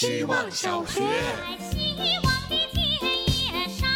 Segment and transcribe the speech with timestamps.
[0.00, 1.00] 希望小学。
[1.58, 2.86] 希望的田
[3.26, 3.88] 野上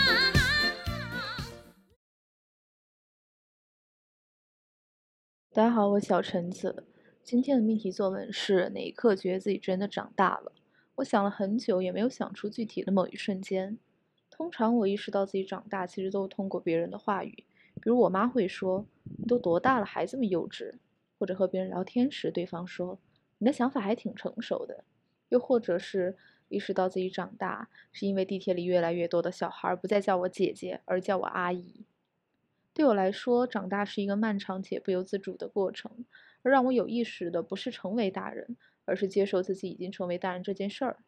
[5.52, 6.88] 大家好，我是小橙子。
[7.23, 10.52] 今天的命题作文是哪一刻觉得自己真的长大了？
[10.96, 13.79] 我想了很久，也没有想出具体的某一瞬间。
[14.29, 17.30] 通常我意识到自己长大，其实都是通过别人的话语，
[17.77, 18.84] 比如我妈会说
[19.21, 20.75] ：“你都多大了，还这么幼稚？”
[21.21, 22.98] 或者和别人聊天时，对方说
[23.39, 24.82] ：“你的想法还挺成熟的。”
[25.33, 26.14] 又或者是
[26.49, 31.86] 意识到自己长大，是因为地铁里越来越多的小孩不再叫我姐姐，而叫我阿姨。
[32.74, 36.05] 对我来说，长大是一个漫长且不由自主的过程，
[36.42, 40.98] 而让我有意识的不是成为大人，而是接受自己已经成为大人这件事儿。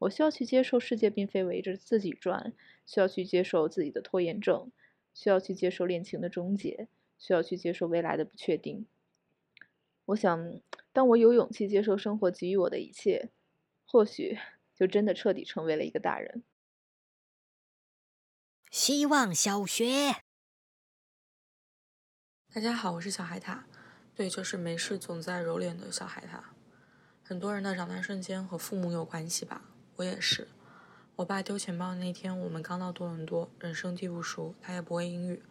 [0.00, 2.52] 我需要去接受世界并非围着自己转，
[2.84, 4.72] 需要去接受自己的拖延症，
[5.14, 8.86] 需要去接受恋情的终结，需要去接受未来的不确定。
[10.06, 10.60] 我想，
[10.92, 13.30] 当我有勇气接受生活给予我的一切，
[13.92, 14.38] 或许
[14.74, 16.42] 就真的彻底成为了一个大人。
[18.70, 20.22] 希望小学。
[22.54, 23.64] 大家好，我是小海獭，
[24.14, 26.42] 对，就是没事总在揉脸的小海獭。
[27.22, 29.60] 很多人的长大瞬间和父母有关系吧，
[29.96, 30.48] 我也是。
[31.16, 35.42] 我爸丢钱包的那天，我们刚到多伦多，人生地不熟，他也不会英语，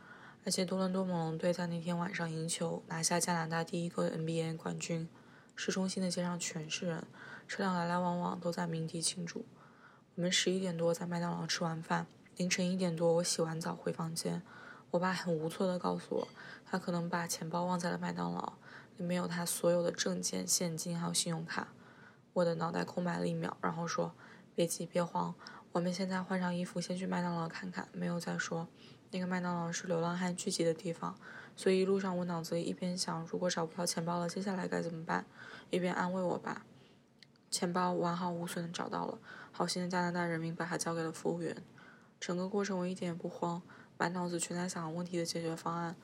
[0.44, 5.08] 而且多伦多猛龙队在那天晚上赢球，拿下加拿大第一个 NBA 冠军。
[5.56, 7.06] 市中心的街上全是人，
[7.48, 9.46] 车辆来来往往，都在鸣笛庆祝。
[10.16, 12.08] 我们十一点多在麦当劳吃完饭，
[12.38, 14.42] 凌晨一点多我洗完澡回房间。
[14.92, 16.28] 我爸很无措地告诉我，
[16.66, 18.54] 他可能把钱包忘在了麦当劳，
[18.98, 21.70] 里面有他所有的证件、现金还有信用卡。
[22.34, 24.14] 我的脑袋空白了一秒，然后说
[24.54, 25.34] ：“别急，别慌，
[25.72, 28.68] 我们现在换上衣服，先去麦当劳看看。”没有再说。
[29.12, 31.16] 那个麦当劳是流浪汉聚集的地方，
[31.56, 35.26] 所以一路上我脑子里一边想如果找不到钱包了，接下来该怎么办，
[35.70, 36.66] 一边安慰我爸
[37.52, 39.20] ：“钱包完好无损的找到了，
[39.52, 41.56] 好心的加拿大人民把它交给了服务员。”
[42.20, 43.62] 整个过程我一点也不慌。
[43.98, 45.96] 满脑子全在想问题的解决方案，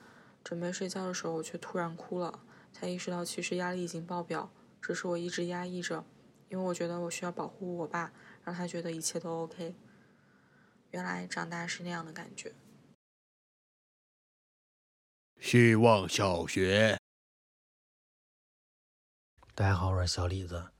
[0.44, 2.40] 准备睡觉的时候，我却突然哭了，
[2.72, 6.04] 才意识到其实压力已经爆表，只是我一直压抑着，
[6.48, 8.12] 因为我觉得我需要保护我爸，
[8.44, 9.74] 让他觉得一切都 OK。
[10.90, 12.52] 原来长大是那样的感觉。
[15.40, 16.98] 希望小学，
[19.54, 20.72] 大家好，我是小李子。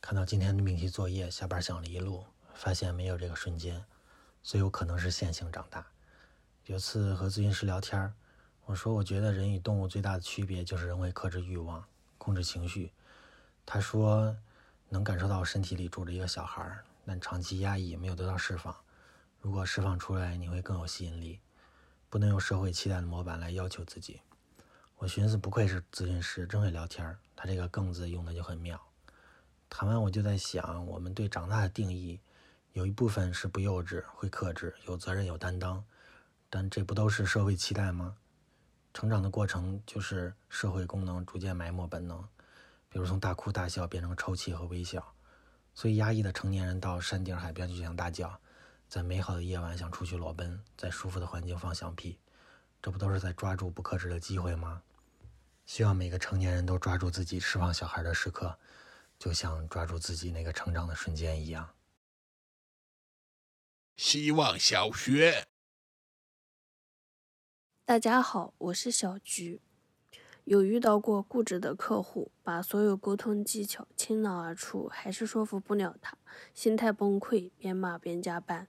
[0.00, 2.24] 看到今天的命题作业，下班想了一路，
[2.54, 3.84] 发现没有这个瞬间，
[4.42, 5.84] 所以有可能是线性长大。
[6.66, 8.14] 有次和咨询师聊天
[8.64, 11.84] 我说我觉得人与动物最大的区别就是人会克制欲望、
[12.16, 12.92] 控制情绪。
[13.66, 14.34] 他说
[14.88, 18.74] 能感受到身体里住着一个小孩，但长期压抑没有得到释放。
[19.40, 21.40] 如果释放出来，你会更有吸引力。
[22.10, 24.20] 不能用社会期待的模板来要求自己。
[24.96, 28.78] 我寻思不愧是咨询师，真会聊天他这个“更”字用的就很妙。
[29.70, 32.20] 谈完我就在想，我们对长大的定义，
[32.72, 35.82] 有一部分是不幼稚、会克制、有责任、有担当。
[36.50, 38.16] 但这不都是社会期待吗？
[38.92, 42.20] 成长的过程就是社会功能逐渐埋没本能，
[42.88, 45.14] 比如从大哭大笑变成抽泣和微笑。
[45.72, 48.38] 所以压抑的成年人到山顶海边就想大叫，
[48.90, 52.18] 在美好的夜晚想出去裸奔，在舒服的环境放响屁，
[52.82, 54.82] 这不都是在抓住不克制的机会吗？
[55.64, 58.58] 希望每个成年人都抓住自己释放小孩的时刻，
[59.16, 61.72] 就像抓住自己那个成长的瞬间一样。
[63.96, 65.46] 希望小学。
[67.84, 69.60] 大家好，我是小菊。
[70.44, 76.18] 有遇到过固执的客户，把所有沟通技巧倾囊而出，还是说服不了他，
[76.52, 78.66] 心态崩溃，边骂边加班。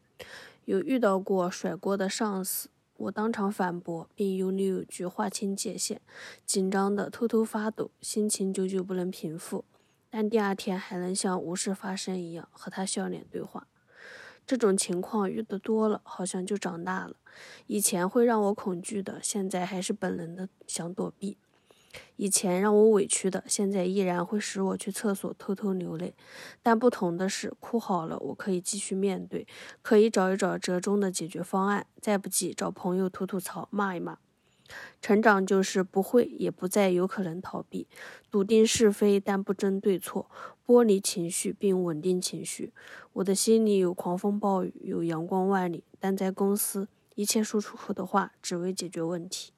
[0.66, 6.00] 有遇到过甩锅的上司，我当场反驳，并有理有据划清界限，
[6.46, 9.66] 紧张的偷偷发抖，心情久久不能平复，
[10.10, 13.68] 但第二天还能像无事发生一样和他笑脸对话。
[14.46, 17.16] 这种情况遇得多了，好像就长大了。
[17.68, 21.38] 以前会让我恐惧的，现在还是本能的想躲避；
[22.16, 26.14] 以前让我委屈的，现在依然会使我去厕所偷偷流泪。
[26.62, 29.46] 但不同的是，哭好了，我可以继续面对，
[29.82, 34.18] 可以找一找折中的解决方案，再不济找朋友吐吐槽、骂一骂。
[35.02, 37.88] 成长就是不会，也不再有可能逃避，
[38.30, 40.32] 笃定是非，但不争对错，
[40.66, 42.72] 剥离情绪并稳定情绪。
[43.12, 49.52] 我的心里有狂风暴雨，有阳光万里，但在公司，一切说出口的话只为解决问题。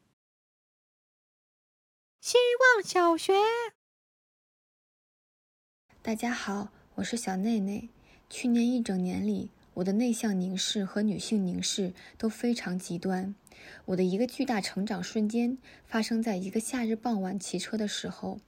[2.25, 3.33] 希望小学，
[6.01, 7.89] 大家好，我是小内内。
[8.29, 9.51] 去年一整年里。
[9.73, 13.35] 我的内向凝视和女性凝视都非常极端。
[13.87, 18.39] 我的一个巨大成长瞬间发生在一个夏日傍晚骑车的时候。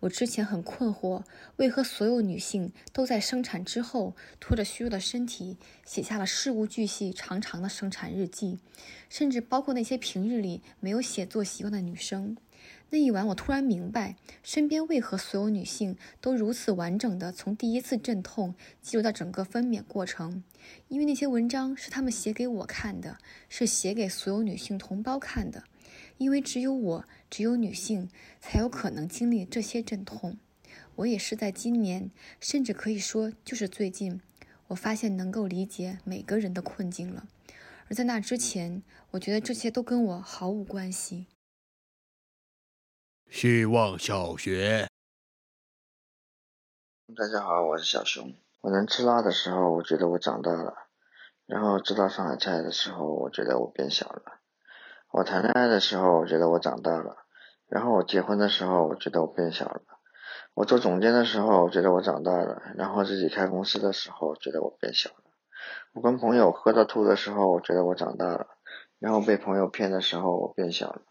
[0.00, 1.24] 我之前很困惑，
[1.56, 5.56] 为何所有女性都在生产之后拖着虚弱的身体，
[5.86, 8.58] 写下了事无巨细、长长的生产日记，
[9.08, 12.36] 甚至包括那些平日里没有写作习惯的女生。
[12.92, 20.42] 那一晚，我突然明白，身边为何所有女性都如此完整的从第一次阵痛记录到整个分娩过程，
[20.88, 25.62] 因为那些文章是她们写给我看的，是写给所有女性同胞看的。
[26.18, 28.10] 因为只有我，只有女性
[28.40, 30.36] 才有可能经历这些阵痛。
[30.96, 32.10] 我也是在今年，
[32.40, 34.20] 甚至可以说就是最近，
[34.66, 37.28] 我发现能够理解每个人的困境了。
[37.88, 38.82] 而在那之前，
[39.12, 41.26] 我觉得这些都跟我毫无关系。
[43.30, 44.88] 希望小学，
[47.14, 48.34] 大家好，我是小熊。
[48.60, 50.74] 我能吃辣的时候，我觉得我长大了；
[51.46, 54.40] 然后知道上海菜的时候，我觉得我变小了。
[55.12, 57.18] 我谈恋爱的时候，我觉得我长大了；
[57.68, 59.82] 然后我结婚的时候，我觉得我变小了。
[60.54, 65.22] 我做总监的时候，我觉得我长大了；然后自己开公司的时候，觉得我变小了。
[65.92, 68.48] 我跟朋友喝到吐的时候，我觉得我长大了；
[68.98, 71.02] 然后被朋友骗的时候，我变小了。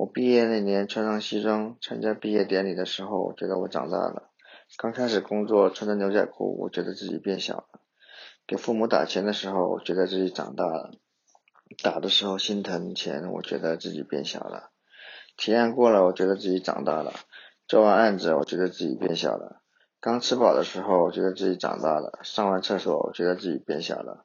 [0.00, 4.30] 我毕业那年穿上西装参加毕业典礼的时候，我觉得我长大了；
[4.78, 7.80] 刚开始工作穿着牛仔裤，我觉得自己变小了；
[8.46, 10.92] 给父母打钱的时候，我觉得自己长大了；
[11.82, 14.70] 打的时候心疼钱，我觉得自己变小了；
[15.36, 17.12] 体验过了，我觉得自己长大了；
[17.68, 19.60] 做完案子，我觉得自己变小了；
[20.00, 24.24] 刚吃饱的时候，我觉得自己长大了；上完厕所，我觉得自己变小了；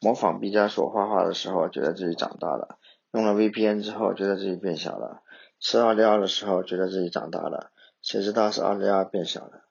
[0.00, 2.78] 模仿毕加索画画的时候，觉得自己长大了。
[3.16, 5.22] 用了 VPN 之后，觉得自己变小了；
[5.58, 7.72] 吃奥利奥的时候，觉得自己长大了。
[8.02, 9.64] 谁知道是奥利奥变小了？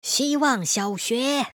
[0.00, 1.48] 希望小学，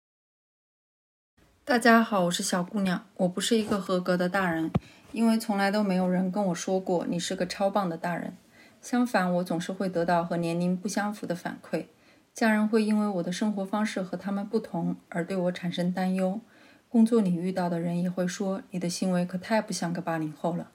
[1.64, 3.06] 大家好，我是小姑娘。
[3.14, 4.70] 我不是一个合格的大人，
[5.12, 8.37] 因为从来都没有人跟我说过你是个超棒的大人。
[8.82, 11.87] 相反，我总是会得到和年龄不相符的反馈。
[12.34, 16.43] 家人会因为我的生活方式和他们不同而对我产生担忧。
[16.92, 20.68] 工作里遇到的人也会说你的行为可太不像个八零后了，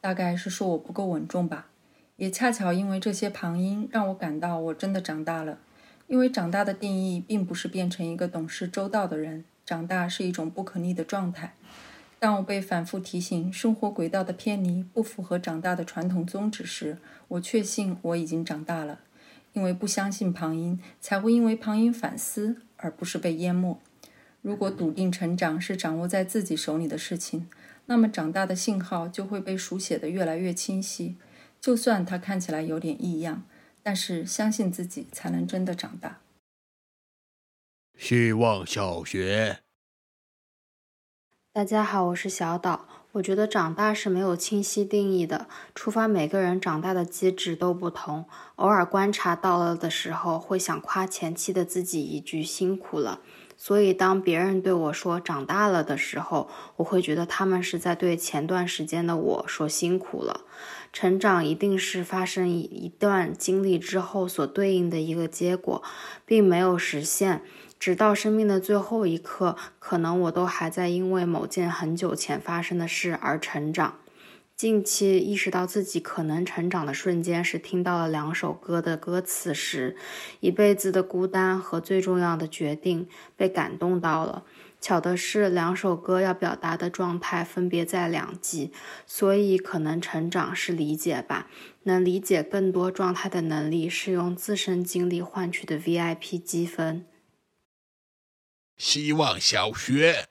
[0.00, 1.68] 大概是说我不够稳重吧。
[2.16, 5.58] 也恰巧因为这些旁音，让我感到我真的长大了。
[6.08, 11.54] 因为长大的定义并不是变成一个懂事周到的人，长大是一种不可逆的状态。
[12.18, 18.98] 当我被反复提醒生活轨道的偏离不符合长大的传统宗旨时，我确信我已经长大了。
[19.52, 23.78] 因为不相信旁音，才会因为旁音反思，而不是被淹没。
[24.42, 27.48] 如果笃定成长是掌握在自己手里的事情，
[27.86, 31.16] 那么长大的信号就会被书写的越来越清晰。
[31.60, 33.42] 就算它看起来有点异样，
[33.82, 36.20] 但是相信自己才能真的长大。
[37.98, 39.58] 希望小学，
[41.52, 42.88] 大家好，我是小岛。
[43.12, 48.24] 我觉得长大是没有清晰定义的，出发每个人长大的机制都不同。
[48.54, 53.20] 偶尔观察到了的时候，会想夸前期的自己一句辛苦了。
[53.62, 60.40] 所以当别人对我说长大了的时候，我会觉得他们是在对前段时间的我说辛苦了。
[60.94, 65.82] 成长一定是发生一一段经历之后所对应的一个结果，
[66.24, 67.42] 并没有实现。
[67.78, 73.96] 直到生命的最后一刻，可能我都还在因为某件很久前发生的事而成长。
[74.60, 79.96] 近期意识到自己可能成长的瞬间，是听到了两首歌的歌词时，
[80.40, 83.08] 一辈子的孤单和最重要的决定
[83.38, 84.44] 被感动到了。
[84.78, 88.70] 巧的是，两首歌要表达的状态分别在两季，
[89.06, 91.48] 所以可能成长是理解吧。
[91.84, 97.06] 能理解更多状态的能力，是用自身经历换取的 VIP 积分。
[98.76, 100.26] 希望小学，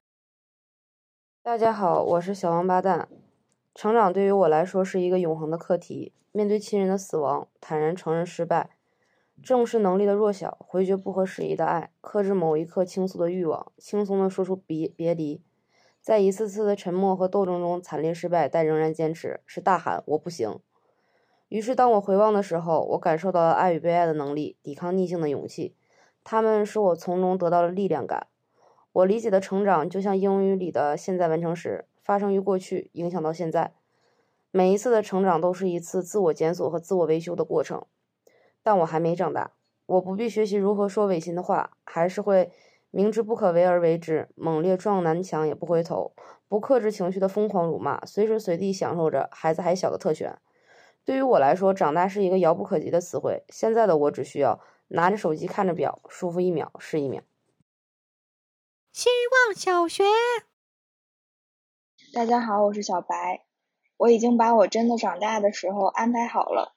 [1.42, 3.10] 大家好，我是小王八蛋。
[3.80, 6.12] 成长对于我来说是一个永恒的课题。
[6.34, 8.72] 面对亲人的死亡，坦然承认失败，
[9.42, 15.42] 正视能力的弱小，回绝不合时宜的爱，克制某一刻倾诉的欲望，轻松地说出别别离。
[16.02, 20.60] 在一次次的沉默和斗争中惨烈失败，但仍然坚持，是大喊我不行。
[21.48, 25.74] 于是当我回望的时候，我感受到了爱与被爱的能力，抵抗逆境的勇气。
[26.26, 28.28] 他们使我从中得到了力量感。
[28.92, 33.76] 我理解的成长，就像英语里的现在完成时，发生于过去，影响到现在。
[34.50, 37.86] 每一次的成长都是一次自我检索和自我维修的过程。
[38.64, 39.52] 但我还没长大，
[39.86, 42.52] 我不必学习如何说违心的话，还是会
[42.90, 46.14] 明知不可为而为之，猛烈撞南墙也不回头，
[46.48, 50.36] 不克制情绪的疯狂辱骂，随时随地享受着孩子还小的特权。
[51.06, 53.44] 对于我来说，长大是一个遥不可及的词汇。
[53.50, 57.22] 现在的我只需要拿着手机看着表，舒服一秒是一秒。
[58.92, 59.10] 希
[59.48, 60.04] 望小学，
[62.12, 63.46] 大家好，我是小白。
[63.96, 66.76] 我已经把我真的长大的时候安排好了。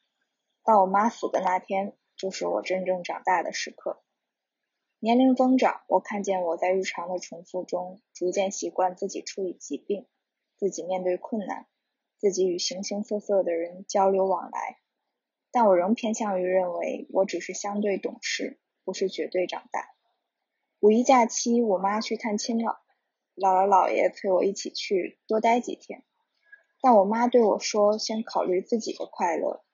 [0.63, 4.03] 到我妈死的那天，就是我真正长大的时刻。
[4.99, 10.07] 年龄增长，我看见我在日常的重复中，逐渐习惯自己处理疾病，
[10.59, 11.67] 自己面对困难，
[12.19, 14.81] 自己与形形色色的人交流往来。
[15.51, 19.89] 但我仍偏向于认为，我只是相对懂事，不是绝对长大。
[20.81, 22.82] 五一假期，我妈去探亲了，
[23.43, 26.05] 姥姥姥爷催我一起去多待几天。
[26.81, 29.65] 但我妈对我说：“先考虑自己的快乐。”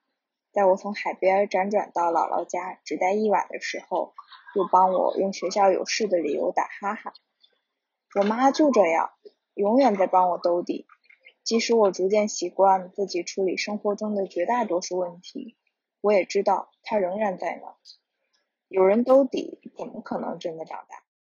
[0.52, 4.14] 在我从海边辗转到姥姥家只待一晚的时候，
[4.56, 7.12] 又帮我用学校有事的理由打哈哈。
[8.18, 9.10] 我妈就这样，
[9.52, 10.86] 永远在帮我兜底，
[11.44, 15.58] 即使我逐渐习惯自己处理生活中的绝大多数问题。
[16.00, 17.74] 我也知道她仍然在那。
[18.68, 21.02] 有人兜底，怎么可能真的长大？